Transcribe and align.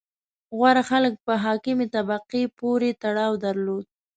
•غوره 0.57 0.83
خلک 0.89 1.13
په 1.25 1.33
حاکمې 1.43 1.85
طبقې 1.95 2.43
پورې 2.59 2.89
تړاو 3.03 3.33
درلود. 3.45 3.85